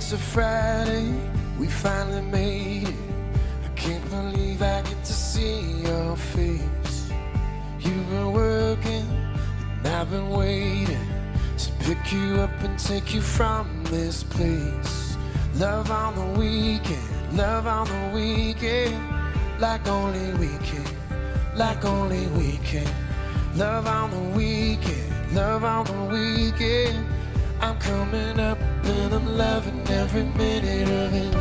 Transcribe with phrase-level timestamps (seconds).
[0.00, 1.12] Friday,
[1.58, 2.94] we finally made it.
[3.64, 7.10] I can't believe I get to see your face.
[7.78, 9.06] You've been working,
[9.84, 11.06] and I've been waiting
[11.58, 15.16] to pick you up and take you from this place.
[15.56, 18.96] Love on the weekend, love on the weekend,
[19.60, 20.86] like only we can,
[21.56, 22.88] like only we can.
[23.56, 27.17] Love on the weekend, love on the weekend.
[27.60, 31.34] I'm coming up and I'm loving every minute of it.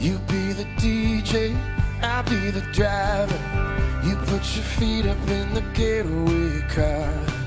[0.00, 1.54] You be the DJ,
[2.00, 3.38] I'll be the driver.
[4.02, 7.40] You put your feet up in the getaway car.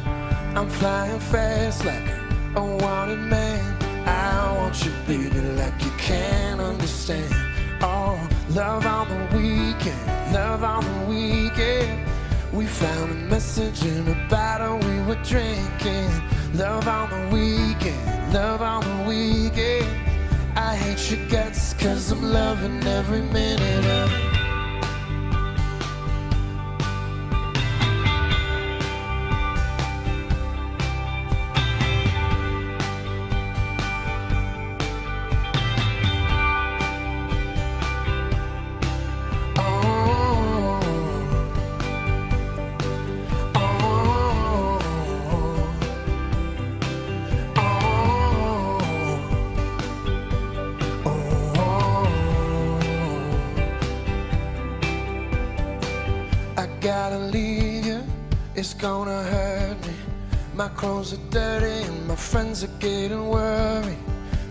[0.55, 2.22] I'm flying fast like a
[2.61, 3.77] wanted man.
[4.07, 7.33] I want you, baby, like you can't understand.
[7.81, 8.17] Oh,
[8.49, 12.07] love on the weekend, love on the weekend.
[12.51, 16.11] We found a message in a bottle we were drinking.
[16.53, 19.87] Love on the weekend, love on the weekend.
[20.55, 23.82] I hate your guts cause I'm loving every minute
[56.83, 58.03] gotta leave you,
[58.55, 59.93] it's gonna hurt me.
[60.53, 64.03] My clothes are dirty and my friends are getting worried.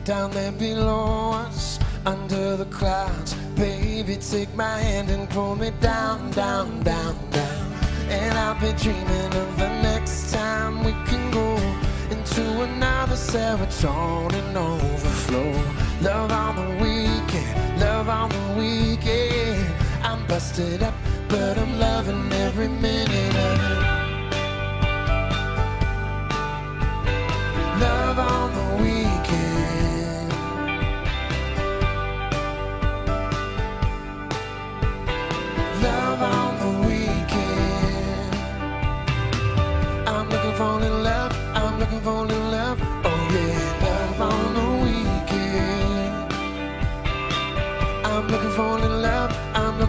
[0.06, 6.30] Down there below us, under the clouds, baby, take my hand and pull me down,
[6.30, 7.72] down, down, down.
[8.08, 11.56] And I'll be dreaming of the next time we can go
[12.10, 15.52] into another serotonin overflow.
[16.00, 19.68] Love on the weekend, love on the weekend.
[20.02, 20.94] I'm busted up,
[21.32, 23.82] but I'm loving every minute of it.
[27.80, 30.32] Love on the weekend.
[35.82, 38.34] Love on the weekend.
[40.06, 41.32] I'm looking for in love.
[41.54, 42.78] I'm looking for in love.
[42.82, 46.34] Oh yeah, love on the weekend.
[48.06, 48.91] I'm looking for in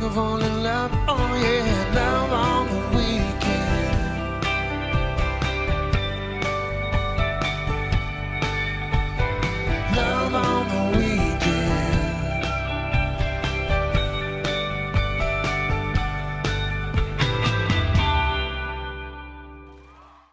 [0.10, 0.92] for in love.
[1.08, 1.73] Oh yeah.